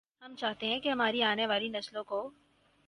[0.21, 2.29] ہم چاہتے ہیں کہ ہماری آنے والی نسلوں کو